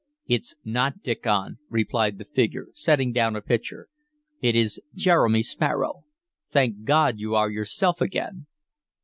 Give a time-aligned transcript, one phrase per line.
[0.25, 3.87] "It's not Diccon," replied the figure, setting down a pitcher.
[4.41, 6.05] "It is Jeremy Sparrow.
[6.43, 8.47] Thank God, you are yourself again!"